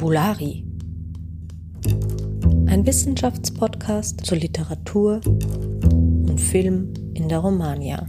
Fabulari. 0.00 0.64
Ein 2.68 2.86
Wissenschaftspodcast 2.86 4.24
zur 4.24 4.38
Literatur 4.38 5.20
und 5.26 6.40
Film 6.40 6.94
in 7.12 7.28
der 7.28 7.40
Romania. 7.40 8.08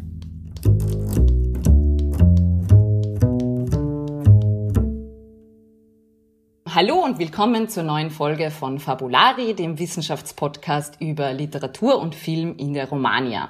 Hallo 6.66 7.04
und 7.04 7.20
willkommen 7.20 7.68
zur 7.68 7.84
neuen 7.84 8.10
Folge 8.10 8.52
von 8.52 8.80
Fabulari, 8.80 9.54
dem 9.54 9.78
Wissenschaftspodcast 9.78 11.02
über 11.02 11.34
Literatur 11.34 12.00
und 12.00 12.16
Film 12.16 12.56
in 12.56 12.74
der 12.74 12.88
Romania. 12.88 13.50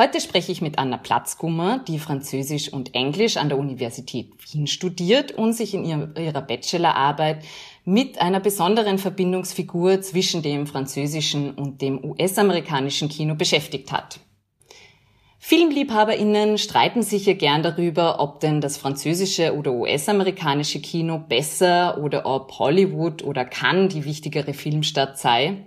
Heute 0.00 0.18
spreche 0.22 0.50
ich 0.50 0.62
mit 0.62 0.78
Anna 0.78 0.96
Platzgummer, 0.96 1.84
die 1.86 1.98
Französisch 1.98 2.72
und 2.72 2.94
Englisch 2.94 3.36
an 3.36 3.50
der 3.50 3.58
Universität 3.58 4.32
Wien 4.50 4.66
studiert 4.66 5.32
und 5.32 5.52
sich 5.52 5.74
in 5.74 5.84
ihrer 5.84 6.40
Bachelorarbeit 6.40 7.44
mit 7.84 8.18
einer 8.18 8.40
besonderen 8.40 8.96
Verbindungsfigur 8.96 10.00
zwischen 10.00 10.40
dem 10.40 10.66
französischen 10.66 11.50
und 11.50 11.82
dem 11.82 12.02
US-amerikanischen 12.02 13.10
Kino 13.10 13.34
beschäftigt 13.34 13.92
hat. 13.92 14.20
Filmliebhaberinnen 15.38 16.56
streiten 16.56 17.02
sich 17.02 17.26
ja 17.26 17.34
gern 17.34 17.62
darüber, 17.62 18.20
ob 18.20 18.40
denn 18.40 18.62
das 18.62 18.78
französische 18.78 19.54
oder 19.54 19.74
US-amerikanische 19.74 20.80
Kino 20.80 21.18
besser 21.18 22.02
oder 22.02 22.24
ob 22.24 22.58
Hollywood 22.58 23.22
oder 23.22 23.44
Cannes 23.44 23.92
die 23.92 24.06
wichtigere 24.06 24.54
Filmstadt 24.54 25.18
sei. 25.18 25.66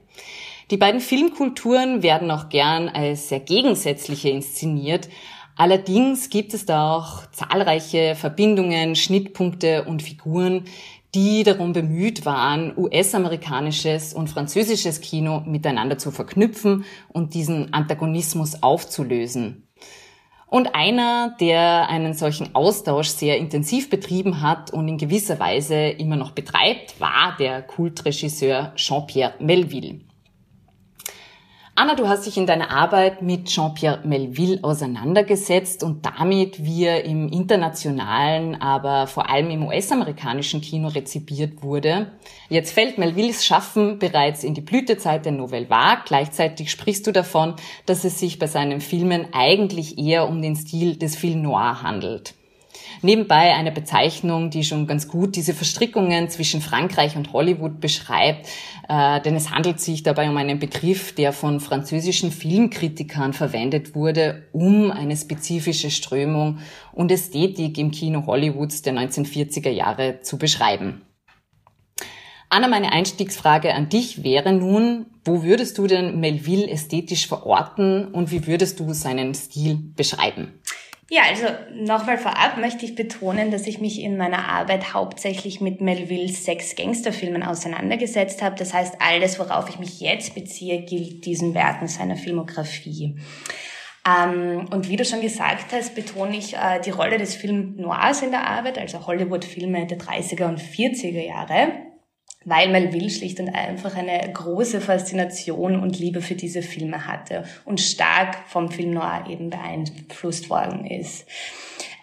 Die 0.71 0.77
beiden 0.77 1.01
Filmkulturen 1.01 2.03
werden 2.03 2.31
auch 2.31 2.49
gern 2.49 2.89
als 2.89 3.29
sehr 3.29 3.41
gegensätzliche 3.41 4.29
inszeniert. 4.29 5.09
Allerdings 5.55 6.29
gibt 6.29 6.53
es 6.53 6.65
da 6.65 6.95
auch 6.95 7.29
zahlreiche 7.31 8.15
Verbindungen, 8.15 8.95
Schnittpunkte 8.95 9.83
und 9.83 10.01
Figuren, 10.01 10.65
die 11.13 11.43
darum 11.43 11.73
bemüht 11.73 12.25
waren, 12.25 12.73
US-amerikanisches 12.75 14.13
und 14.13 14.29
französisches 14.29 14.99
Kino 15.01 15.41
miteinander 15.45 15.97
zu 15.99 16.09
verknüpfen 16.09 16.85
und 17.09 17.35
diesen 17.35 17.71
Antagonismus 17.71 18.63
aufzulösen. 18.63 19.67
Und 20.47 20.75
einer, 20.75 21.35
der 21.39 21.89
einen 21.89 22.13
solchen 22.13 22.55
Austausch 22.55 23.07
sehr 23.07 23.37
intensiv 23.37 23.89
betrieben 23.89 24.41
hat 24.41 24.71
und 24.71 24.87
in 24.87 24.97
gewisser 24.97 25.39
Weise 25.39 25.75
immer 25.75 26.15
noch 26.15 26.31
betreibt, 26.31 26.99
war 26.99 27.35
der 27.39 27.61
Kultregisseur 27.63 28.71
Jean-Pierre 28.75 29.33
Melville. 29.39 30.01
Anna, 31.75 31.95
du 31.95 32.07
hast 32.07 32.27
dich 32.27 32.37
in 32.37 32.45
deiner 32.45 32.69
Arbeit 32.69 33.23
mit 33.23 33.45
Jean-Pierre 33.45 34.01
Melville 34.03 34.59
auseinandergesetzt 34.61 35.81
und 35.81 36.05
damit, 36.05 36.63
wie 36.63 36.83
er 36.83 37.03
im 37.03 37.29
internationalen, 37.29 38.61
aber 38.61 39.07
vor 39.07 39.27
allem 39.27 39.49
im 39.49 39.65
US-amerikanischen 39.65 40.61
Kino 40.61 40.89
rezipiert 40.89 41.63
wurde. 41.63 42.11
Jetzt 42.47 42.73
fällt 42.73 42.99
Melvilles 42.99 43.43
Schaffen 43.43 43.97
bereits 43.97 44.43
in 44.43 44.53
die 44.53 44.61
Blütezeit 44.61 45.25
der 45.25 45.31
Nouvelle 45.31 45.67
Vague. 45.67 46.03
Gleichzeitig 46.05 46.69
sprichst 46.69 47.07
du 47.07 47.11
davon, 47.11 47.55
dass 47.87 48.03
es 48.03 48.19
sich 48.19 48.37
bei 48.37 48.45
seinen 48.45 48.79
Filmen 48.79 49.29
eigentlich 49.33 49.97
eher 49.97 50.29
um 50.29 50.43
den 50.43 50.55
Stil 50.55 50.97
des 50.97 51.15
Film 51.15 51.41
Noir 51.41 51.81
handelt. 51.81 52.35
Nebenbei 53.03 53.53
eine 53.53 53.73
Bezeichnung, 53.73 54.49
die 54.49 54.63
schon 54.63 54.87
ganz 54.87 55.09
gut 55.09 55.35
diese 55.35 55.53
Verstrickungen 55.53 56.29
zwischen 56.29 56.61
Frankreich 56.61 57.17
und 57.17 57.33
Hollywood 57.33 57.81
beschreibt, 57.81 58.47
äh, 58.87 59.19
denn 59.19 59.35
es 59.35 59.51
handelt 59.51 59.81
sich 59.81 60.03
dabei 60.03 60.29
um 60.29 60.37
einen 60.37 60.57
Begriff, 60.57 61.13
der 61.13 61.33
von 61.33 61.59
französischen 61.59 62.31
Filmkritikern 62.31 63.33
verwendet 63.33 63.93
wurde, 63.93 64.47
um 64.53 64.89
eine 64.89 65.17
spezifische 65.17 65.91
Strömung 65.91 66.59
und 66.93 67.11
Ästhetik 67.11 67.77
im 67.77 67.91
Kino 67.91 68.25
Hollywoods 68.25 68.83
der 68.83 68.93
1940er 68.93 69.69
Jahre 69.69 70.21
zu 70.21 70.37
beschreiben. 70.37 71.01
Anna, 72.47 72.69
meine 72.69 72.93
Einstiegsfrage 72.93 73.73
an 73.73 73.89
dich 73.89 74.23
wäre 74.23 74.53
nun, 74.53 75.07
wo 75.25 75.43
würdest 75.43 75.77
du 75.77 75.87
denn 75.87 76.21
Melville 76.21 76.69
ästhetisch 76.69 77.27
verorten 77.27 78.07
und 78.13 78.31
wie 78.31 78.47
würdest 78.47 78.79
du 78.79 78.93
seinen 78.93 79.33
Stil 79.33 79.79
beschreiben? 79.95 80.53
Ja, 81.09 81.23
also 81.29 81.45
nochmal 81.73 82.17
vorab 82.17 82.57
möchte 82.57 82.85
ich 82.85 82.95
betonen, 82.95 83.51
dass 83.51 83.67
ich 83.67 83.79
mich 83.79 84.01
in 84.01 84.17
meiner 84.17 84.47
Arbeit 84.49 84.93
hauptsächlich 84.93 85.59
mit 85.59 85.81
Melvilles 85.81 86.45
sechs 86.45 86.75
Gangsterfilmen 86.75 87.43
auseinandergesetzt 87.43 88.41
habe. 88.41 88.55
Das 88.57 88.73
heißt, 88.73 88.95
alles, 88.99 89.37
worauf 89.37 89.69
ich 89.69 89.79
mich 89.79 89.99
jetzt 89.99 90.33
beziehe, 90.33 90.81
gilt 90.83 91.25
diesen 91.25 91.53
Werken 91.53 91.87
seiner 91.87 92.15
Filmografie. 92.15 93.17
Ähm, 94.07 94.65
und 94.71 94.89
wie 94.89 94.95
du 94.95 95.05
schon 95.05 95.21
gesagt 95.21 95.71
hast, 95.73 95.93
betone 95.93 96.37
ich 96.37 96.55
äh, 96.55 96.79
die 96.81 96.89
Rolle 96.89 97.17
des 97.17 97.35
Film 97.35 97.75
Noirs 97.77 98.21
in 98.21 98.31
der 98.31 98.47
Arbeit, 98.47 98.77
also 98.77 99.05
Hollywood-Filme 99.05 99.85
der 99.85 99.99
30er 99.99 100.45
und 100.45 100.59
40er 100.59 101.25
Jahre 101.25 101.92
weil 102.45 102.69
Melville 102.69 103.09
schlicht 103.09 103.39
und 103.39 103.49
einfach 103.49 103.95
eine 103.95 104.31
große 104.31 104.81
Faszination 104.81 105.79
und 105.79 105.99
Liebe 105.99 106.21
für 106.21 106.35
diese 106.35 106.61
Filme 106.61 107.07
hatte 107.07 107.43
und 107.65 107.81
stark 107.81 108.37
vom 108.47 108.71
Film 108.71 108.91
Noir 108.91 109.25
eben 109.29 109.49
beeinflusst 109.49 110.49
worden 110.49 110.85
ist. 110.85 111.25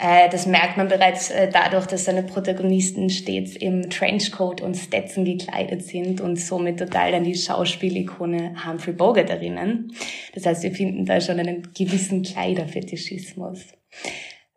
Äh, 0.01 0.31
das 0.31 0.47
merkt 0.47 0.78
man 0.78 0.89
bereits 0.89 1.31
äh, 1.31 1.51
dadurch, 1.53 1.87
dass 1.87 2.06
seine 2.06 2.23
Protagonisten 2.23 3.11
stets 3.11 3.55
im 3.55 3.91
Trenchcoat 3.91 4.62
und 4.62 4.75
Stetson 4.75 5.27
gekleidet 5.27 5.84
sind 5.84 6.23
und 6.23 6.37
somit 6.37 6.78
total 6.78 7.15
an 7.15 7.25
die 7.25 7.34
Schauspielikone 7.34 8.55
Humphrey 8.67 8.95
Bogart 8.95 9.28
erinnern. 9.28 9.93
Das 10.34 10.47
heißt, 10.47 10.62
wir 10.62 10.72
finden 10.72 11.05
da 11.05 11.21
schon 11.21 11.39
einen 11.39 11.69
gewissen 11.75 12.22
Kleiderfetischismus. 12.22 13.67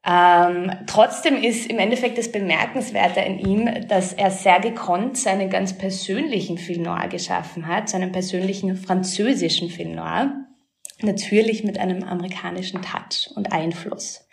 Ähm, 0.05 0.71
trotzdem 0.85 1.41
ist 1.41 1.69
im 1.69 1.79
Endeffekt 1.79 2.17
das 2.17 2.31
Bemerkenswerte 2.31 3.21
in 3.21 3.39
ihm, 3.39 3.87
dass 3.87 4.11
er 4.11 4.31
sehr 4.31 4.59
gekonnt 4.59 5.17
seinen 5.17 5.49
ganz 5.49 5.77
persönlichen 5.77 6.57
Film 6.57 6.83
Noir 6.83 7.07
geschaffen 7.07 7.67
hat, 7.67 7.87
seinen 7.87 8.11
persönlichen 8.11 8.75
französischen 8.75 9.69
Film 9.69 9.95
Noir. 9.95 10.33
Natürlich 11.01 11.63
mit 11.63 11.79
einem 11.79 12.03
amerikanischen 12.03 12.81
Touch 12.81 13.29
und 13.35 13.51
Einfluss. 13.53 14.27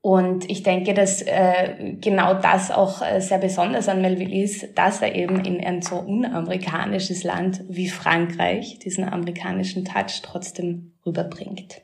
Und 0.00 0.50
ich 0.50 0.64
denke, 0.64 0.94
dass 0.94 1.22
äh, 1.22 1.94
genau 2.00 2.34
das 2.34 2.72
auch 2.72 3.02
äh, 3.02 3.20
sehr 3.20 3.38
besonders 3.38 3.88
an 3.88 4.02
Melville 4.02 4.42
ist, 4.42 4.76
dass 4.76 5.00
er 5.00 5.14
eben 5.14 5.44
in 5.44 5.64
ein 5.64 5.80
so 5.80 5.96
unamerikanisches 5.96 7.22
Land 7.22 7.62
wie 7.68 7.88
Frankreich 7.88 8.80
diesen 8.80 9.04
amerikanischen 9.04 9.84
Touch 9.84 10.20
trotzdem 10.22 10.94
rüberbringt. 11.06 11.82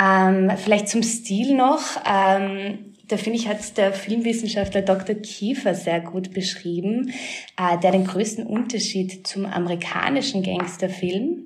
Ähm, 0.00 0.50
vielleicht 0.56 0.88
zum 0.88 1.02
Stil 1.02 1.54
noch. 1.54 1.82
Ähm, 2.04 2.94
da 3.06 3.16
finde 3.16 3.38
ich, 3.38 3.48
hat 3.48 3.76
der 3.76 3.92
Filmwissenschaftler 3.92 4.82
Dr. 4.82 5.16
Kiefer 5.16 5.74
sehr 5.74 6.00
gut 6.00 6.32
beschrieben, 6.32 7.12
äh, 7.58 7.78
der 7.78 7.92
den 7.92 8.06
größten 8.06 8.46
Unterschied 8.46 9.26
zum 9.26 9.46
amerikanischen 9.46 10.42
Gangsterfilm 10.42 11.44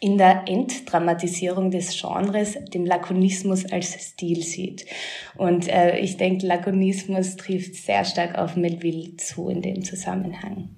in 0.00 0.18
der 0.18 0.44
Entdramatisierung 0.46 1.70
des 1.70 1.98
Genres 2.00 2.56
dem 2.72 2.84
Lakonismus 2.84 3.64
als 3.66 3.92
Stil 3.92 4.42
sieht. 4.42 4.86
Und 5.36 5.68
äh, 5.68 5.98
ich 5.98 6.16
denke, 6.16 6.46
Lakonismus 6.46 7.36
trifft 7.36 7.74
sehr 7.74 8.04
stark 8.04 8.36
auf 8.36 8.56
Melville 8.56 9.16
zu 9.16 9.48
in 9.48 9.62
dem 9.62 9.84
Zusammenhang. 9.84 10.68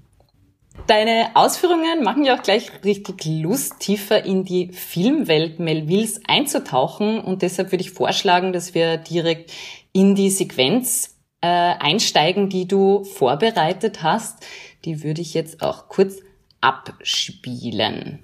Deine 0.89 1.33
Ausführungen 1.35 2.03
machen 2.03 2.25
ja 2.25 2.35
auch 2.35 2.43
gleich 2.43 2.71
richtig 2.83 3.23
Lust, 3.27 3.79
tiefer 3.79 4.25
in 4.25 4.45
die 4.45 4.73
Filmwelt 4.73 5.61
Melvilles 5.61 6.23
einzutauchen. 6.27 7.21
Und 7.21 7.43
deshalb 7.43 7.73
würde 7.73 7.85
ich 7.85 7.91
vorschlagen, 7.91 8.55
dass 8.55 8.73
wir 8.73 8.97
direkt 8.97 9.53
in 9.93 10.15
die 10.15 10.31
Sequenz 10.31 11.19
äh, 11.43 11.47
einsteigen, 11.47 12.49
die 12.49 12.67
du 12.67 13.05
vorbereitet 13.05 14.03
hast. 14.03 14.47
Die 14.87 15.05
würde 15.05 15.21
ich 15.21 15.35
jetzt 15.35 15.61
auch 15.61 15.89
kurz 15.89 16.23
abspielen. 16.63 18.23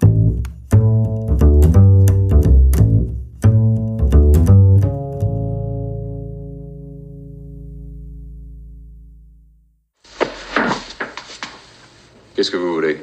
Qu'est-ce 12.44 12.52
que 12.52 12.58
vous 12.58 12.75
voulez? 12.75 13.02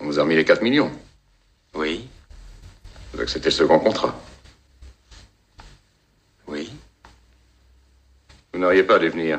On 0.00 0.06
vous 0.06 0.18
a 0.18 0.22
remis 0.22 0.36
les 0.36 0.44
4 0.46 0.62
millions. 0.62 0.90
Oui. 1.74 2.08
Vous 3.12 3.20
acceptez 3.20 3.50
le 3.50 3.54
second 3.54 3.78
contrat? 3.78 4.18
Oui. 6.46 6.72
Vous 8.54 8.58
n'auriez 8.58 8.84
pas 8.84 8.98
dû 8.98 9.10
venir? 9.10 9.38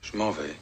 Je 0.00 0.16
m'en 0.16 0.30
vais. 0.30 0.56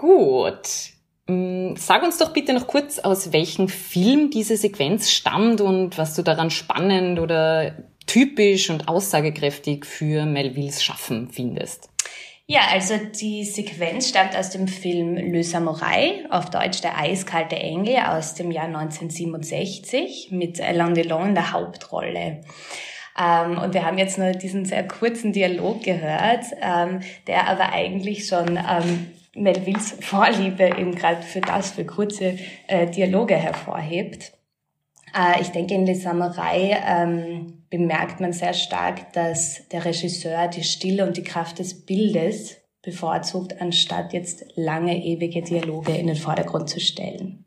Antwort. 0.00 0.90
Mm, 1.26 1.74
sag 1.76 2.02
uns 2.02 2.18
doch 2.18 2.32
bitte 2.32 2.52
noch 2.52 2.66
kurz, 2.66 2.98
aus 2.98 3.32
welchem 3.32 3.68
Film 3.68 4.30
diese 4.30 4.56
Sequenz 4.56 5.10
stammt 5.10 5.60
und 5.60 5.98
was 5.98 6.14
du 6.14 6.22
daran 6.22 6.50
spannend 6.50 7.18
oder 7.18 7.74
typisch 8.06 8.70
und 8.70 8.88
aussagekräftig 8.88 9.86
für 9.86 10.24
Melvilles 10.26 10.82
Schaffen 10.82 11.30
findest. 11.30 11.88
Ja, 12.46 12.62
also 12.72 12.94
die 13.20 13.44
Sequenz 13.44 14.08
stammt 14.08 14.36
aus 14.36 14.50
dem 14.50 14.66
Film 14.66 15.14
Le 15.14 15.44
Samurai, 15.44 16.24
auf 16.30 16.50
Deutsch 16.50 16.80
Der 16.80 16.98
eiskalte 16.98 17.54
Engel 17.54 17.98
aus 18.08 18.34
dem 18.34 18.50
Jahr 18.50 18.64
1967 18.64 20.30
mit 20.32 20.60
Alain 20.60 20.94
Delon 20.94 21.28
in 21.28 21.34
der 21.36 21.52
Hauptrolle. 21.52 22.40
Ähm, 23.16 23.58
und 23.58 23.72
wir 23.72 23.86
haben 23.86 23.98
jetzt 23.98 24.18
nur 24.18 24.32
diesen 24.32 24.64
sehr 24.64 24.88
kurzen 24.88 25.32
Dialog 25.32 25.84
gehört, 25.84 26.44
ähm, 26.60 27.00
der 27.28 27.46
aber 27.46 27.72
eigentlich 27.72 28.26
schon 28.26 28.56
ähm, 28.56 29.06
Melvilles 29.34 29.96
Vorliebe 30.00 30.64
eben 30.64 30.94
gerade 30.94 31.22
für 31.22 31.40
das, 31.40 31.72
für 31.72 31.84
kurze 31.84 32.38
äh, 32.66 32.90
Dialoge 32.90 33.36
hervorhebt. 33.36 34.32
Äh, 35.14 35.40
ich 35.40 35.48
denke, 35.48 35.74
in 35.74 35.86
Les 35.86 36.02
Samurai 36.02 36.76
ähm, 36.86 37.64
bemerkt 37.70 38.20
man 38.20 38.32
sehr 38.32 38.54
stark, 38.54 39.12
dass 39.12 39.68
der 39.68 39.84
Regisseur 39.84 40.48
die 40.48 40.64
Stille 40.64 41.06
und 41.06 41.16
die 41.16 41.22
Kraft 41.22 41.58
des 41.58 41.86
Bildes 41.86 42.56
bevorzugt, 42.82 43.60
anstatt 43.60 44.12
jetzt 44.12 44.44
lange, 44.56 45.04
ewige 45.04 45.42
Dialoge 45.42 45.92
in 45.92 46.06
den 46.06 46.16
Vordergrund 46.16 46.68
zu 46.68 46.80
stellen. 46.80 47.44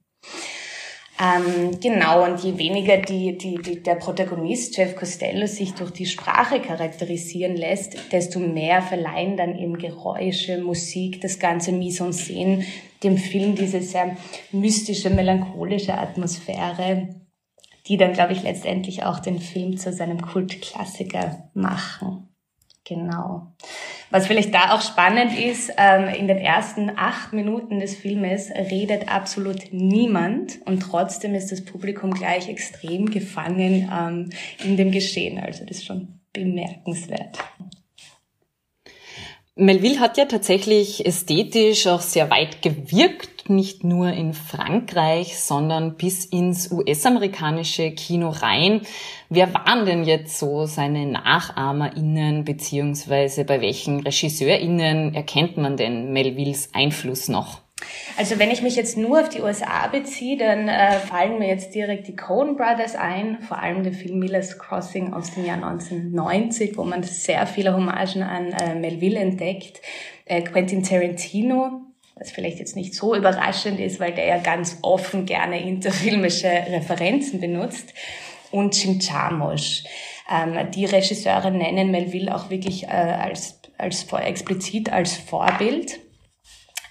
Ähm, 1.20 1.80
genau, 1.80 2.26
und 2.26 2.44
je 2.44 2.58
weniger 2.58 2.98
die, 2.98 3.38
die, 3.38 3.56
die, 3.62 3.84
der 3.84 3.96
Protagonist, 3.96 4.76
Jeff 4.76 4.96
Costello, 4.96 5.46
sich 5.46 5.74
durch 5.76 5.92
die 5.92 6.08
Sprache 6.08 6.60
charakterisieren 6.60 7.56
lässt, 7.56 8.12
desto 8.12 8.40
mehr 8.40 8.82
verleihen 8.82 9.38
dann 9.38 9.56
eben 9.58 9.78
Geräusche, 9.78 10.58
Musik, 10.58 11.22
das 11.22 11.38
ganze 11.38 11.72
Mise 11.72 12.06
en 12.06 12.14
Scène 12.14 12.66
dem 13.04 13.18
Film 13.18 13.56
diese 13.56 13.82
sehr 13.82 14.18
mystische, 14.52 15.10
melancholische 15.10 15.98
Atmosphäre, 15.98 17.10
die 17.88 17.98
dann, 17.98 18.14
glaube 18.14 18.34
ich, 18.34 18.44
letztendlich 18.44 19.04
auch 19.04 19.20
den 19.20 19.40
Film 19.40 19.78
zu 19.78 19.92
seinem 19.92 20.22
Kultklassiker 20.22 21.50
machen. 21.54 22.33
Genau. 22.86 23.54
Was 24.10 24.28
vielleicht 24.28 24.54
da 24.54 24.76
auch 24.76 24.82
spannend 24.82 25.38
ist, 25.38 25.72
ähm, 25.78 26.08
in 26.08 26.28
den 26.28 26.38
ersten 26.38 26.92
acht 26.98 27.34
Minuten 27.34 27.80
des 27.80 27.96
Filmes 27.96 28.52
redet 28.52 29.08
absolut 29.08 29.72
niemand 29.72 30.60
und 30.66 30.82
trotzdem 30.82 31.34
ist 31.34 31.52
das 31.52 31.64
Publikum 31.64 32.12
gleich 32.12 32.50
extrem 32.50 33.10
gefangen 33.10 33.90
ähm, 33.92 34.30
in 34.64 34.78
dem 34.78 34.92
Geschehen. 34.92 35.40
Also 35.40 35.66
das 35.66 35.78
ist 35.78 35.86
schon 35.86 36.20
bemerkenswert. 36.34 37.40
Melville 39.56 40.00
hat 40.00 40.18
ja 40.18 40.26
tatsächlich 40.26 41.06
ästhetisch 41.06 41.86
auch 41.86 42.02
sehr 42.02 42.32
weit 42.32 42.64
gewirkt, 42.64 43.52
nicht 43.52 43.84
nur 43.84 44.12
in 44.12 44.34
Frankreich, 44.34 45.38
sondern 45.38 45.96
bis 45.96 46.26
ins 46.26 46.72
US-amerikanische 46.72 47.92
Kino 47.92 48.30
rein. 48.30 48.82
Wer 49.30 49.54
waren 49.54 49.86
denn 49.86 50.06
jetzt 50.06 50.40
so 50.40 50.66
seine 50.66 51.06
NachahmerInnen, 51.06 52.46
beziehungsweise 52.46 53.46
bei 53.46 53.62
welchen 53.62 54.00
RegisseurInnen 54.00 55.14
erkennt 55.14 55.58
man 55.58 55.78
denn 55.78 56.12
Melvilles 56.14 56.70
Einfluss 56.74 57.28
noch? 57.28 57.63
Also 58.18 58.38
wenn 58.38 58.52
ich 58.52 58.62
mich 58.62 58.76
jetzt 58.76 58.98
nur 58.98 59.22
auf 59.22 59.30
die 59.30 59.42
USA 59.42 59.88
beziehe, 59.88 60.38
dann 60.38 60.68
äh, 60.68 61.00
fallen 61.00 61.40
mir 61.40 61.48
jetzt 61.48 61.74
direkt 61.74 62.08
die 62.08 62.16
Coen 62.16 62.56
Brothers 62.56 62.96
ein, 62.96 63.40
vor 63.42 63.60
allem 63.60 63.84
der 63.84 63.94
Film 63.94 64.20
Miller's 64.20 64.60
Crossing 64.60 65.14
aus 65.14 65.34
dem 65.34 65.46
Jahr 65.46 65.58
1990, 65.58 66.78
wo 66.78 66.84
man 66.84 67.02
sehr 67.04 67.48
viele 67.48 67.74
Hommagen 67.74 68.22
an 68.22 68.52
äh, 68.52 68.76
Melville 68.76 69.20
entdeckt. 69.20 69.82
Äh, 70.26 70.44
Quentin 70.44 70.84
Tarantino, 70.84 71.82
was 72.16 72.32
vielleicht 72.32 72.60
jetzt 72.60 72.76
nicht 72.76 72.94
so 72.94 73.16
überraschend 73.16 73.80
ist, 73.80 74.00
weil 74.00 74.14
der 74.14 74.26
ja 74.26 74.38
ganz 74.38 74.78
offen 74.84 75.26
gerne 75.26 75.62
interfilmische 75.62 76.48
Referenzen 76.48 77.40
benutzt. 77.40 77.94
Und 78.52 78.82
Jim 78.82 79.00
Jarmusch. 79.00 79.84
Ähm, 80.32 80.70
die 80.72 80.86
Regisseure 80.86 81.50
nennen 81.50 81.90
Melville 81.90 82.34
auch 82.34 82.52
wirklich 82.52 82.84
äh, 82.84 82.92
als, 82.92 83.60
als 83.80 84.06
explizit 84.12 84.94
als 84.94 85.18
Vorbild. 85.18 86.00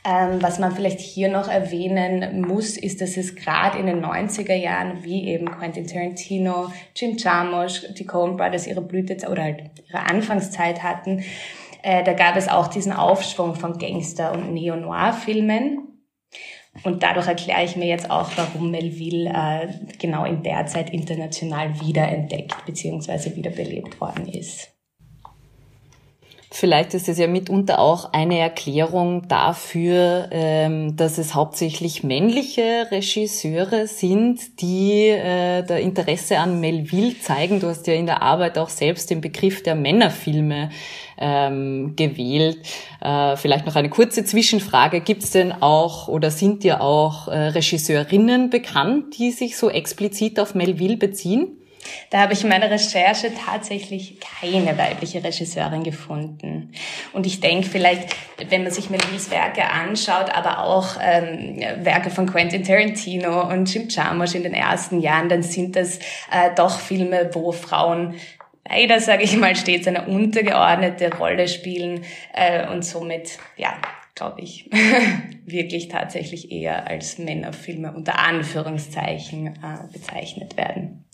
Ähm, 0.04 0.42
was 0.42 0.58
man 0.58 0.74
vielleicht 0.74 0.98
hier 0.98 1.28
noch 1.28 1.48
erwähnen 1.48 2.40
muss, 2.40 2.76
ist, 2.76 3.00
dass 3.00 3.16
es 3.16 3.36
gerade 3.36 3.78
in 3.78 3.86
den 3.86 4.04
90er 4.04 4.54
Jahren, 4.54 5.04
wie 5.04 5.28
eben 5.28 5.48
Quentin 5.48 5.86
Tarantino, 5.86 6.72
Jim 6.96 7.16
Jarmusch, 7.16 7.86
die 7.96 8.04
Coen 8.04 8.36
Brothers 8.36 8.66
ihre 8.66 8.80
Blütezeit 8.80 9.30
oder 9.30 9.44
halt 9.44 9.70
ihre 9.88 10.00
Anfangszeit 10.00 10.82
hatten, 10.82 11.22
äh, 11.82 12.02
da 12.02 12.14
gab 12.14 12.36
es 12.36 12.48
auch 12.48 12.66
diesen 12.66 12.92
Aufschwung 12.92 13.54
von 13.54 13.78
Gangster- 13.78 14.32
und 14.32 14.52
Neo-Noir-Filmen. 14.52 15.88
Und 16.84 17.02
dadurch 17.02 17.28
erkläre 17.28 17.64
ich 17.64 17.76
mir 17.76 17.86
jetzt 17.86 18.10
auch, 18.10 18.30
warum 18.36 18.70
Melville 18.70 19.30
äh, 19.30 19.68
genau 19.98 20.24
in 20.24 20.42
der 20.42 20.66
Zeit 20.66 20.90
international 20.90 21.78
wiederentdeckt 21.80 22.64
bzw. 22.64 23.36
wiederbelebt 23.36 24.00
worden 24.00 24.26
ist. 24.26 24.72
Vielleicht 26.54 26.92
ist 26.92 27.08
es 27.08 27.16
ja 27.16 27.28
mitunter 27.28 27.78
auch 27.78 28.12
eine 28.12 28.38
Erklärung 28.38 29.26
dafür, 29.26 30.28
ähm, 30.30 30.96
dass 30.96 31.16
es 31.16 31.34
hauptsächlich 31.34 32.04
männliche 32.04 32.88
Regisseure 32.90 33.86
sind, 33.86 34.60
die 34.60 35.08
äh, 35.08 35.62
der 35.62 35.80
Interesse 35.80 36.38
an 36.38 36.60
Melville 36.60 37.18
zeigen. 37.18 37.58
Du 37.58 37.68
hast 37.68 37.86
ja 37.86 37.94
in 37.94 38.04
der 38.04 38.20
Arbeit 38.20 38.58
auch 38.58 38.68
selbst 38.68 39.08
den 39.08 39.22
Begriff 39.22 39.62
der 39.62 39.74
Männerfilme 39.74 40.68
ähm, 41.16 41.96
gewählt. 41.96 42.58
Äh, 43.00 43.36
vielleicht 43.36 43.64
noch 43.64 43.76
eine 43.76 43.88
kurze 43.88 44.22
Zwischenfrage. 44.22 45.00
Gibt 45.00 45.22
es 45.22 45.30
denn 45.30 45.52
auch 45.52 46.08
oder 46.08 46.30
sind 46.30 46.64
dir 46.64 46.82
auch 46.82 47.28
äh, 47.28 47.48
Regisseurinnen 47.48 48.50
bekannt, 48.50 49.16
die 49.18 49.30
sich 49.30 49.56
so 49.56 49.70
explizit 49.70 50.38
auf 50.38 50.54
Melville 50.54 50.98
beziehen? 50.98 51.61
Da 52.10 52.20
habe 52.20 52.32
ich 52.32 52.42
in 52.42 52.48
meiner 52.48 52.70
Recherche 52.70 53.32
tatsächlich 53.34 54.18
keine 54.20 54.76
weibliche 54.78 55.22
Regisseurin 55.22 55.82
gefunden. 55.82 56.72
Und 57.12 57.26
ich 57.26 57.40
denke 57.40 57.68
vielleicht, 57.68 58.14
wenn 58.48 58.62
man 58.62 58.72
sich 58.72 58.90
Melvilles 58.90 59.30
Werke 59.30 59.64
anschaut, 59.64 60.30
aber 60.30 60.64
auch 60.64 60.96
ähm, 61.00 61.60
Werke 61.84 62.10
von 62.10 62.26
Quentin 62.26 62.64
Tarantino 62.64 63.48
und 63.48 63.72
Jim 63.72 63.88
Jarmusch 63.88 64.34
in 64.34 64.42
den 64.42 64.54
ersten 64.54 65.00
Jahren, 65.00 65.28
dann 65.28 65.42
sind 65.42 65.76
das 65.76 65.98
äh, 66.30 66.50
doch 66.56 66.78
Filme, 66.78 67.30
wo 67.32 67.52
Frauen 67.52 68.14
leider, 68.68 69.00
sage 69.00 69.22
ich 69.24 69.36
mal, 69.36 69.56
stets 69.56 69.86
eine 69.86 70.06
untergeordnete 70.06 71.16
Rolle 71.16 71.48
spielen 71.48 72.04
äh, 72.32 72.68
und 72.68 72.84
somit, 72.84 73.38
ja, 73.56 73.74
glaube 74.14 74.40
ich, 74.40 74.70
wirklich 75.46 75.88
tatsächlich 75.88 76.52
eher 76.52 76.86
als 76.86 77.18
Männerfilme 77.18 77.92
unter 77.92 78.18
Anführungszeichen 78.18 79.48
äh, 79.48 79.92
bezeichnet 79.92 80.56
werden. 80.56 81.04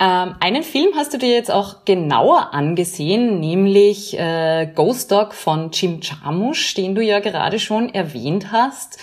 Ähm, 0.00 0.34
einen 0.40 0.62
Film 0.62 0.92
hast 0.96 1.12
du 1.12 1.18
dir 1.18 1.28
jetzt 1.28 1.50
auch 1.50 1.84
genauer 1.84 2.54
angesehen, 2.54 3.38
nämlich 3.38 4.18
äh, 4.18 4.66
Ghost 4.74 5.12
Dog 5.12 5.34
von 5.34 5.70
Jim 5.72 6.00
Jarmusch, 6.00 6.74
den 6.74 6.94
du 6.94 7.02
ja 7.02 7.20
gerade 7.20 7.58
schon 7.58 7.92
erwähnt 7.92 8.50
hast. 8.50 8.98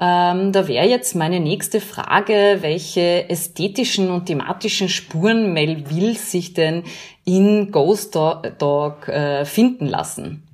Ähm, 0.00 0.50
da 0.50 0.66
wäre 0.66 0.88
jetzt 0.88 1.14
meine 1.14 1.38
nächste 1.38 1.80
Frage, 1.80 2.58
welche 2.60 3.30
ästhetischen 3.30 4.10
und 4.10 4.26
thematischen 4.26 4.88
Spuren 4.88 5.52
Melville 5.52 6.16
sich 6.16 6.54
denn 6.54 6.82
in 7.24 7.70
Ghost 7.70 8.16
Dog 8.16 9.06
äh, 9.06 9.44
finden 9.44 9.86
lassen? 9.86 10.48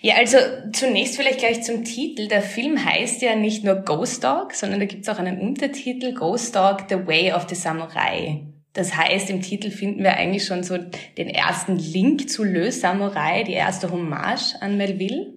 Ja, 0.00 0.14
also 0.14 0.38
zunächst 0.72 1.16
vielleicht 1.16 1.40
gleich 1.40 1.62
zum 1.62 1.84
Titel. 1.84 2.28
Der 2.28 2.40
Film 2.40 2.82
heißt 2.82 3.20
ja 3.20 3.34
nicht 3.34 3.62
nur 3.62 3.74
Ghost 3.74 4.24
Dog, 4.24 4.54
sondern 4.54 4.80
da 4.80 4.86
gibt 4.86 5.02
es 5.02 5.08
auch 5.10 5.18
einen 5.18 5.38
Untertitel, 5.38 6.14
Ghost 6.14 6.56
Dog, 6.56 6.84
The 6.88 7.06
Way 7.06 7.34
of 7.34 7.46
the 7.46 7.56
Samurai. 7.56 8.40
Das 8.78 8.96
heißt, 8.96 9.28
im 9.30 9.42
Titel 9.42 9.72
finden 9.72 10.04
wir 10.04 10.16
eigentlich 10.16 10.44
schon 10.44 10.62
so 10.62 10.78
den 10.78 11.28
ersten 11.28 11.76
Link 11.76 12.30
zu 12.30 12.44
Le 12.44 12.70
Samurai, 12.70 13.42
die 13.42 13.54
erste 13.54 13.90
Hommage 13.90 14.54
an 14.60 14.76
Melville. 14.76 15.32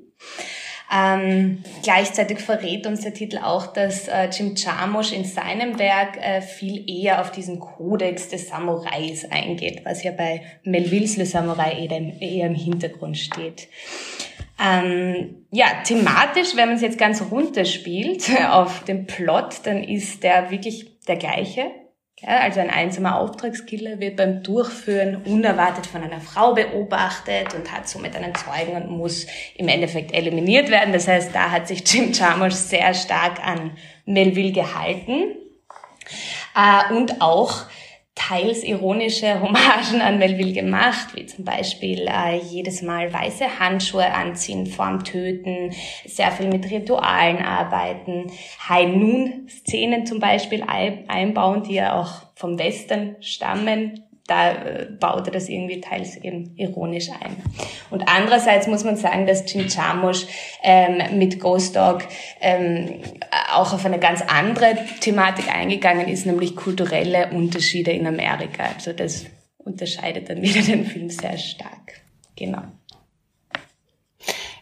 Ähm, 0.94 1.64
gleichzeitig 1.82 2.38
verrät 2.38 2.86
uns 2.86 3.02
der 3.02 3.16
Titel 3.16 3.40
auch, 3.40 3.66
dass 3.74 4.08
äh, 4.08 4.30
Jim 4.30 4.54
Jarmusch 4.56 5.12
in 5.12 5.26
seinem 5.26 5.80
Werk 5.80 6.18
äh, 6.18 6.42
viel 6.42 6.88
eher 6.88 7.20
auf 7.20 7.32
diesen 7.32 7.60
Kodex 7.60 8.28
des 8.28 8.50
Samurais 8.50 9.26
eingeht, 9.32 9.86
was 9.86 10.04
ja 10.04 10.12
bei 10.12 10.44
Melvilles 10.64 11.18
Le 11.18 11.26
Samurai 11.26 11.72
eher, 11.72 12.22
eher 12.22 12.46
im 12.46 12.54
Hintergrund 12.54 13.18
steht. 13.18 13.70
Ähm, 14.64 15.48
ja, 15.50 15.82
thematisch, 15.84 16.56
wenn 16.56 16.68
man 16.68 16.76
es 16.76 16.84
jetzt 16.84 17.00
ganz 17.00 17.24
runterspielt 17.32 18.30
auf 18.52 18.84
den 18.84 19.08
Plot, 19.08 19.62
dann 19.64 19.84
ist 19.84 20.22
der 20.22 20.52
wirklich 20.52 21.00
der 21.08 21.16
gleiche. 21.16 21.72
Ja, 22.22 22.42
also 22.42 22.60
ein 22.60 22.70
einsamer 22.70 23.18
Auftragskiller 23.18 24.00
wird 24.00 24.16
beim 24.16 24.44
Durchführen 24.44 25.24
unerwartet 25.26 25.88
von 25.88 26.04
einer 26.04 26.22
Frau 26.22 26.54
beobachtet 26.54 27.56
und 27.56 27.72
hat 27.72 27.90
somit 27.90 28.16
einen 28.16 28.36
Zeugen 28.36 28.76
und 28.76 28.92
muss 28.92 29.26
im 29.56 29.68
Endeffekt 29.68 30.14
eliminiert 30.14 30.70
werden. 30.70 30.94
Das 30.94 31.08
heißt, 31.08 31.34
da 31.34 31.50
hat 31.50 31.68
sich 31.68 31.82
Jim 31.92 32.12
Jarmusch 32.12 32.54
sehr 32.54 32.94
stark 32.94 33.44
an 33.44 33.72
Melville 34.06 34.52
gehalten. 34.52 35.36
Äh, 36.56 36.94
und 36.94 37.22
auch 37.22 37.64
teils 38.28 38.64
ironische 38.64 39.40
Hommagen 39.42 40.02
an 40.02 40.20
Melville 40.20 40.54
gemacht, 40.54 41.16
wie 41.16 41.26
zum 41.26 41.46
Beispiel 41.46 42.08
äh, 42.08 42.38
jedes 42.38 42.82
Mal 42.82 43.12
weiße 43.12 43.60
Handschuhe 43.60 44.14
anziehen 44.14 44.68
vorm 44.68 45.04
Töten, 45.04 45.72
sehr 46.06 46.32
viel 46.32 46.48
mit 46.48 46.70
Ritualen 46.70 47.38
arbeiten, 47.44 48.32
High 48.68 48.96
Noon 48.96 49.48
Szenen 49.50 50.06
zum 50.06 50.20
Beispiel 50.20 50.64
einbauen, 50.64 51.64
die 51.64 51.76
ja 51.76 52.00
auch 52.00 52.24
vom 52.36 52.58
Western 52.58 53.16
stammen, 53.22 54.04
da 54.32 54.54
äh, 54.54 54.88
baut 54.98 55.28
er 55.28 55.34
das 55.34 55.50
irgendwie 55.50 55.82
teils 55.82 56.16
eben 56.16 56.56
ironisch 56.56 57.10
ein. 57.10 57.36
Und 57.90 58.04
andererseits 58.08 58.66
muss 58.68 58.86
man 58.86 58.96
sagen, 58.96 59.28
dass 59.28 59.52
Jim 59.52 59.68
Jarmusch 59.68 60.26
ähm, 60.64 61.20
mit 61.20 61.40
Ghost 61.40 61.76
Dog 61.76 62.08
ähm, 62.40 63.02
auch 63.54 63.74
auf 63.74 63.86
eine 63.86 64.00
ganz 64.00 64.22
andere 64.22 64.78
Thematik 65.02 65.54
eingegangen 65.54 66.08
ist, 66.08 66.26
nämlich 66.26 66.56
kulturelle 66.56 67.32
Unterschiede 67.32 67.92
in 67.92 68.08
Amerika. 68.08 68.64
Also 68.74 68.94
das 68.94 69.26
unterscheidet 69.58 70.30
dann 70.30 70.42
wieder 70.42 70.62
den 70.62 70.86
Film 70.86 71.10
sehr 71.10 71.38
stark. 71.38 72.02
Genau. 72.38 72.62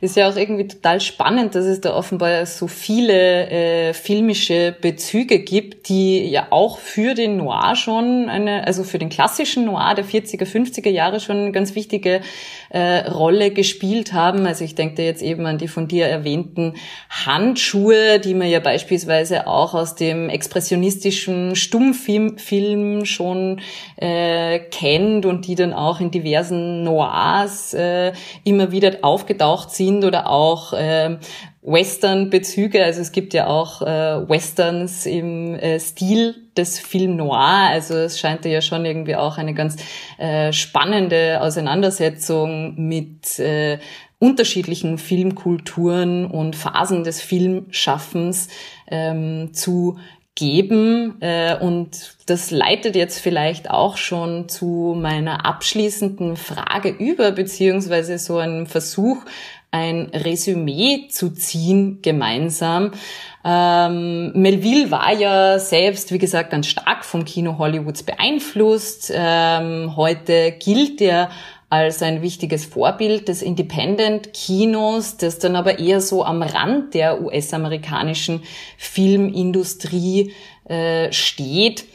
Ist 0.01 0.15
ja 0.15 0.29
auch 0.29 0.37
irgendwie 0.37 0.65
total 0.65 1.01
spannend, 1.01 1.55
dass 1.55 1.65
es 1.65 1.81
da 1.81 1.93
offenbar 1.93 2.45
so 2.45 2.67
viele 2.67 3.49
äh, 3.49 3.93
filmische 3.93 4.73
Bezüge 4.79 5.39
gibt, 5.39 5.89
die 5.89 6.29
ja 6.29 6.47
auch 6.51 6.77
für 6.77 7.15
den 7.15 7.35
Noir 7.35 7.75
schon 7.75 8.29
eine, 8.29 8.65
also 8.65 8.85
für 8.85 8.97
den 8.97 9.09
klassischen 9.09 9.65
Noir 9.65 9.95
der 9.95 10.05
40er, 10.05 10.45
50er 10.45 10.89
Jahre 10.89 11.19
schon 11.19 11.35
eine 11.35 11.51
ganz 11.51 11.75
wichtige 11.75 12.21
äh, 12.69 13.09
Rolle 13.09 13.51
gespielt 13.51 14.13
haben. 14.13 14.45
Also 14.45 14.63
ich 14.63 14.73
denke 14.73 15.03
jetzt 15.03 15.21
eben 15.21 15.45
an 15.45 15.57
die 15.57 15.67
von 15.67 15.89
dir 15.89 16.05
erwähnten 16.05 16.75
Handschuhe, 17.09 18.21
die 18.21 18.35
man 18.35 18.49
ja 18.49 18.61
beispielsweise 18.61 19.47
auch 19.47 19.73
aus 19.73 19.95
dem 19.95 20.29
expressionistischen 20.29 21.57
Stummfilm 21.57 22.37
Film 22.37 23.03
schon 23.03 23.59
äh, 23.97 24.59
kennt 24.59 25.25
und 25.25 25.45
die 25.45 25.55
dann 25.55 25.73
auch 25.73 25.99
in 25.99 26.09
diversen 26.09 26.83
Noirs 26.83 27.73
äh, 27.73 28.13
immer 28.45 28.71
wieder 28.71 28.99
aufgetaucht 29.01 29.71
sind 29.71 29.88
sind 29.89 30.05
oder 30.05 30.27
auch 30.27 30.73
äh, 30.73 31.17
Western-Bezüge. 31.61 32.83
Also 32.83 33.01
es 33.01 33.11
gibt 33.11 33.33
ja 33.33 33.47
auch 33.47 33.81
äh, 33.81 34.29
Westerns 34.29 35.05
im 35.05 35.55
äh, 35.55 35.79
Stil 35.79 36.35
des 36.55 36.79
Film 36.79 37.15
Noir. 37.15 37.69
Also 37.71 37.95
es 37.95 38.19
scheint 38.19 38.45
ja 38.45 38.61
schon 38.61 38.85
irgendwie 38.85 39.15
auch 39.15 39.37
eine 39.37 39.53
ganz 39.53 39.75
äh, 40.17 40.53
spannende 40.53 41.41
Auseinandersetzung 41.41 42.75
mit 42.75 43.39
äh, 43.39 43.79
unterschiedlichen 44.19 44.97
Filmkulturen 44.97 46.25
und 46.25 46.55
Phasen 46.55 47.03
des 47.03 47.21
Filmschaffens 47.21 48.49
ähm, 48.91 49.53
zu 49.53 49.97
geben. 50.35 51.17
Äh, 51.21 51.57
und 51.57 52.15
das 52.25 52.51
leitet 52.51 52.95
jetzt 52.95 53.19
vielleicht 53.19 53.69
auch 53.69 53.97
schon 53.97 54.47
zu 54.49 54.95
meiner 54.97 55.45
abschließenden 55.45 56.37
Frage 56.37 56.89
über, 56.89 57.31
beziehungsweise 57.31 58.17
so 58.17 58.37
einem 58.37 58.65
Versuch, 58.65 59.17
ein 59.71 60.09
Resümee 60.13 61.07
zu 61.09 61.29
ziehen 61.29 62.01
gemeinsam. 62.01 62.91
Ähm, 63.45 64.31
Melville 64.33 64.91
war 64.91 65.13
ja 65.13 65.59
selbst, 65.59 66.11
wie 66.11 66.17
gesagt, 66.17 66.49
ganz 66.49 66.67
stark 66.67 67.05
vom 67.05 67.23
Kino 67.25 67.57
Hollywoods 67.57 68.03
beeinflusst. 68.03 69.11
Ähm, 69.13 69.95
heute 69.95 70.53
gilt 70.59 71.01
er 71.01 71.29
als 71.69 72.01
ein 72.01 72.23
wichtiges 72.23 72.65
Vorbild 72.65 73.27
des 73.27 73.43
Independent-Kinos, 73.43 75.17
das 75.17 75.37
dann 75.37 75.55
aber 75.55 75.77
eher 75.77 76.01
so 76.01 76.25
am 76.25 76.41
Rand 76.41 76.95
der 76.95 77.21
US-amerikanischen 77.21 78.41
Filmindustrie 78.77 80.33
äh, 80.65 81.11
steht. 81.11 81.85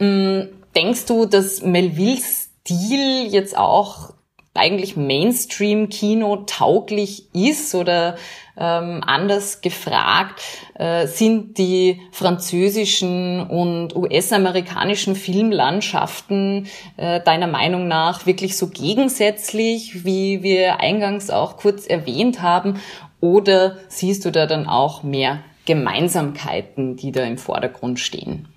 Ähm, 0.00 0.48
denkst 0.74 1.04
du, 1.04 1.26
dass 1.26 1.60
Melvilles 1.60 2.48
Stil 2.68 3.28
jetzt 3.30 3.56
auch 3.56 4.12
eigentlich 4.58 4.96
Mainstream-Kino 4.96 6.44
tauglich 6.46 7.26
ist 7.32 7.74
oder 7.74 8.16
ähm, 8.58 9.02
anders 9.06 9.60
gefragt, 9.60 10.42
äh, 10.74 11.06
sind 11.06 11.58
die 11.58 12.00
französischen 12.10 13.40
und 13.40 13.94
US-amerikanischen 13.94 15.14
Filmlandschaften 15.14 16.66
äh, 16.96 17.20
deiner 17.20 17.46
Meinung 17.46 17.86
nach 17.86 18.26
wirklich 18.26 18.56
so 18.56 18.68
gegensätzlich, 18.68 20.04
wie 20.04 20.42
wir 20.42 20.80
eingangs 20.80 21.30
auch 21.30 21.56
kurz 21.56 21.86
erwähnt 21.86 22.42
haben, 22.42 22.80
oder 23.20 23.78
siehst 23.88 24.24
du 24.24 24.30
da 24.30 24.46
dann 24.46 24.66
auch 24.66 25.02
mehr 25.02 25.40
Gemeinsamkeiten, 25.66 26.96
die 26.96 27.12
da 27.12 27.24
im 27.24 27.38
Vordergrund 27.38 27.98
stehen? 27.98 28.48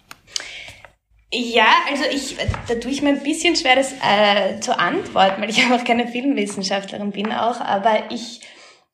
Ja, 1.34 1.68
also 1.90 2.04
ich, 2.12 2.36
da 2.68 2.76
tue 2.76 2.92
ich 2.92 3.02
mir 3.02 3.10
ein 3.10 3.24
bisschen 3.24 3.56
schwer, 3.56 3.78
das 3.78 3.94
äh, 3.94 4.60
zu 4.60 4.78
antworten, 4.78 5.42
weil 5.42 5.50
ich 5.50 5.60
einfach 5.64 5.86
keine 5.86 6.08
Filmwissenschaftlerin 6.08 7.12
bin 7.12 7.32
auch, 7.32 7.62
aber 7.62 8.12
ich 8.12 8.42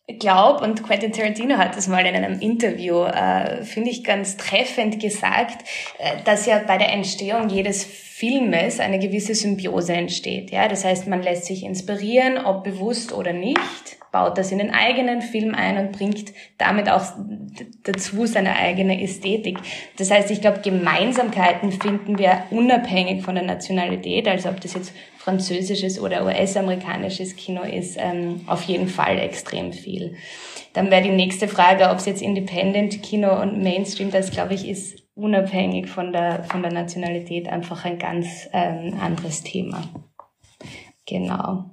glaube, 0.07 0.63
und 0.63 0.83
Quentin 0.83 1.11
Tarantino 1.11 1.57
hat 1.57 1.75
das 1.75 1.87
mal 1.87 2.05
in 2.05 2.15
einem 2.15 2.39
Interview, 2.39 3.03
äh, 3.03 3.63
finde 3.63 3.89
ich, 3.89 4.03
ganz 4.03 4.37
treffend 4.37 5.01
gesagt, 5.01 5.67
äh, 5.99 6.23
dass 6.23 6.45
ja 6.45 6.59
bei 6.65 6.77
der 6.77 6.93
Entstehung 6.93 7.49
jedes 7.49 7.83
Filmes 7.83 8.79
eine 8.79 8.99
gewisse 8.99 9.35
Symbiose 9.35 9.93
entsteht. 9.93 10.49
Ja, 10.49 10.67
das 10.67 10.85
heißt, 10.85 11.07
man 11.07 11.21
lässt 11.21 11.45
sich 11.45 11.63
inspirieren, 11.63 12.37
ob 12.37 12.63
bewusst 12.63 13.13
oder 13.13 13.33
nicht 13.33 13.97
baut 14.11 14.37
das 14.37 14.51
in 14.51 14.57
den 14.57 14.71
eigenen 14.71 15.21
Film 15.21 15.53
ein 15.53 15.77
und 15.77 15.91
bringt 15.91 16.33
damit 16.57 16.89
auch 16.89 17.03
dazu 17.83 18.25
seine 18.25 18.55
eigene 18.55 19.01
Ästhetik. 19.01 19.57
Das 19.97 20.09
heißt, 20.09 20.31
ich 20.31 20.41
glaube, 20.41 20.61
Gemeinsamkeiten 20.61 21.71
finden 21.71 22.17
wir 22.17 22.43
unabhängig 22.49 23.23
von 23.23 23.35
der 23.35 23.43
Nationalität, 23.43 24.27
also 24.27 24.49
ob 24.49 24.61
das 24.61 24.73
jetzt 24.73 24.93
französisches 25.27 25.99
oder 25.99 26.25
US-amerikanisches 26.25 27.35
Kino 27.35 27.63
ist, 27.63 27.97
ähm, 27.99 28.39
auf 28.47 28.63
jeden 28.63 28.87
Fall 28.87 29.19
extrem 29.19 29.73
viel. 29.73 30.15
Dann 30.71 30.89
wäre 30.89 31.01
die 31.01 31.09
nächste 31.09 31.49
Frage, 31.49 31.89
ob 31.89 31.97
es 31.97 32.05
jetzt 32.05 32.21
Independent-Kino 32.21 33.41
und 33.41 33.61
Mainstream, 33.61 34.09
das 34.09 34.31
glaube 34.31 34.53
ich 34.53 34.65
ist 34.65 35.03
unabhängig 35.15 35.89
von 35.89 36.13
der, 36.13 36.45
von 36.45 36.61
der 36.61 36.71
Nationalität 36.71 37.49
einfach 37.49 37.83
ein 37.83 37.99
ganz 37.99 38.47
ähm, 38.53 38.93
anderes 39.01 39.43
Thema. 39.43 39.83
Genau. 41.05 41.71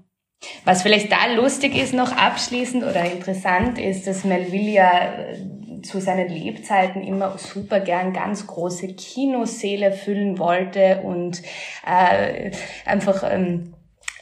Was 0.65 0.83
vielleicht 0.83 1.13
da 1.13 1.33
lustig 1.37 1.77
ist 1.77 1.95
noch 1.95 2.11
abschließend 2.11 2.83
oder 2.83 3.05
interessant 3.05 3.79
ist, 3.79 4.09
dass 4.09 4.25
Melville 4.25 4.73
ja 4.73 5.15
äh, 5.15 5.37
zu 5.85 6.01
seinen 6.01 6.29
Lebzeiten 6.29 7.03
immer 7.03 7.39
super 7.39 7.81
gern 7.81 8.13
ganz 8.13 8.47
große 8.47 8.95
Kinosäle 8.95 9.93
füllen 9.93 10.39
wollte 10.39 11.03
und 11.03 11.43
äh, 11.87 12.51
einfach 12.85 13.23
ähm, 13.31 13.75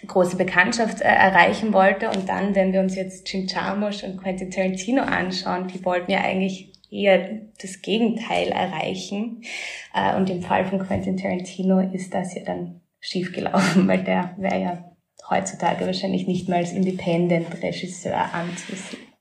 große 0.07 0.37
Bekanntschaft 0.37 1.01
äh, 1.01 1.05
erreichen 1.05 1.73
wollte. 1.73 2.11
Und 2.11 2.29
dann, 2.29 2.55
wenn 2.55 2.73
wir 2.73 2.81
uns 2.81 2.97
jetzt 2.97 3.33
Jim 3.33 3.47
Jarmusch 3.47 4.03
und 4.03 4.19
Quentin 4.19 4.51
Tarantino 4.51 5.03
anschauen, 5.03 5.69
die 5.69 5.85
wollten 5.85 6.11
ja 6.11 6.21
eigentlich 6.21 6.73
eher 6.91 7.41
das 7.61 7.83
Gegenteil 7.83 8.49
erreichen. 8.49 9.43
Äh, 9.95 10.17
und 10.17 10.29
im 10.31 10.43
Fall 10.43 10.67
von 10.67 10.79
Quentin 10.81 11.17
Tarantino 11.17 11.81
ist 11.81 12.13
das 12.13 12.35
ja 12.35 12.43
dann 12.43 12.81
schiefgelaufen, 13.01 13.89
weil 13.89 14.05
der 14.05 14.35
wäre 14.37 14.61
ja 14.61 14.93
heutzutage 15.31 15.87
wahrscheinlich 15.87 16.27
nicht 16.27 16.49
mehr 16.49 16.59
als 16.59 16.73
Independent-Regisseur 16.73 18.35
anzusehen. 18.35 19.12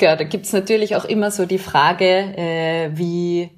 Ja, 0.00 0.16
da 0.16 0.24
gibt's 0.24 0.52
natürlich 0.52 0.96
auch 0.96 1.04
immer 1.04 1.30
so 1.30 1.46
die 1.46 1.58
Frage, 1.58 2.06
äh, 2.06 2.90
wie 2.94 3.50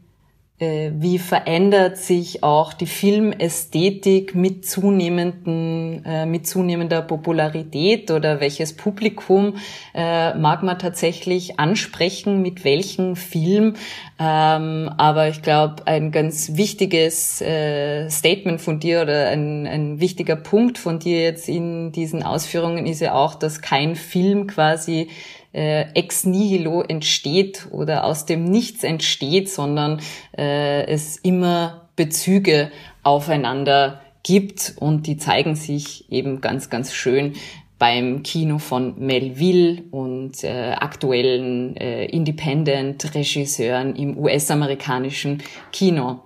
äh, 0.62 0.92
wie 0.94 1.18
verändert 1.18 1.96
sich 1.96 2.44
auch 2.44 2.72
die 2.72 2.86
Filmästhetik 2.86 4.36
mit 4.36 4.64
zunehmenden, 4.64 6.04
äh, 6.04 6.24
mit 6.24 6.46
zunehmender 6.46 7.02
Popularität 7.02 8.12
oder 8.12 8.40
welches 8.40 8.76
Publikum 8.76 9.56
äh, 9.92 10.34
mag 10.34 10.62
man 10.62 10.78
tatsächlich 10.78 11.58
ansprechen, 11.58 12.42
mit 12.42 12.64
welchem 12.64 13.16
Film. 13.16 13.74
Ähm, 14.20 14.88
aber 14.98 15.28
ich 15.28 15.42
glaube, 15.42 15.86
ein 15.86 16.12
ganz 16.12 16.54
wichtiges 16.54 17.40
äh, 17.40 18.08
Statement 18.08 18.60
von 18.60 18.78
dir 18.78 19.02
oder 19.02 19.30
ein, 19.30 19.66
ein 19.66 19.98
wichtiger 19.98 20.36
Punkt 20.36 20.78
von 20.78 21.00
dir 21.00 21.22
jetzt 21.22 21.48
in 21.48 21.90
diesen 21.90 22.22
Ausführungen 22.22 22.86
ist 22.86 23.00
ja 23.00 23.14
auch, 23.14 23.34
dass 23.34 23.62
kein 23.62 23.96
Film 23.96 24.46
quasi 24.46 25.08
äh, 25.52 25.82
ex 25.94 26.24
nihilo 26.24 26.82
entsteht 26.82 27.68
oder 27.70 28.04
aus 28.04 28.26
dem 28.26 28.44
Nichts 28.44 28.84
entsteht, 28.84 29.50
sondern 29.50 30.00
äh, 30.36 30.86
es 30.86 31.16
immer 31.16 31.88
Bezüge 31.96 32.70
aufeinander 33.02 34.00
gibt 34.22 34.74
und 34.78 35.06
die 35.06 35.16
zeigen 35.16 35.56
sich 35.56 36.10
eben 36.10 36.40
ganz, 36.40 36.70
ganz 36.70 36.92
schön 36.92 37.34
beim 37.82 38.22
Kino 38.22 38.58
von 38.58 38.94
Melville 39.00 39.82
und 39.90 40.44
äh, 40.44 40.70
aktuellen 40.78 41.76
äh, 41.76 42.04
Independent-Regisseuren 42.04 43.96
im 43.96 44.16
US-amerikanischen 44.16 45.42
Kino. 45.72 46.20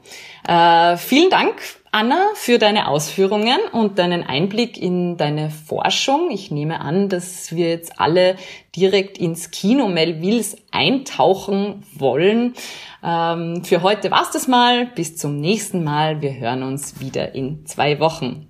Äh, 0.47 0.99
vielen 0.99 1.31
Dank, 1.31 1.55
Anna, 1.93 2.29
für 2.35 2.59
deine 2.59 2.89
Ausführungen 2.89 3.59
und 3.73 3.99
deinen 3.99 4.23
Einblick 4.23 4.81
in 4.81 5.17
deine 5.17 5.51
Forschung. 5.51 6.31
Ich 6.31 6.51
nehme 6.51 6.81
an, 6.81 7.09
dass 7.09 7.55
wir 7.55 7.69
jetzt 7.69 7.99
alle 7.99 8.37
direkt 8.75 9.19
ins 9.19 9.51
Kino 9.51 9.89
Melvilles 9.89 10.57
eintauchen 10.71 11.85
wollen. 11.95 12.55
Ähm, 13.03 13.65
für 13.65 13.83
heute 13.83 14.11
war's 14.11 14.31
das 14.31 14.49
mal. 14.49 14.87
Bis 14.87 15.17
zum 15.17 15.41
nächsten 15.41 15.85
Mal. 15.85 16.21
Wir 16.23 16.35
hören 16.35 16.63
uns 16.63 17.01
wieder 17.01 17.35
in 17.35 17.65
zwei 17.67 17.99
Wochen. 18.01 18.46